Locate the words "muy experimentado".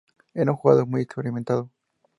0.87-1.69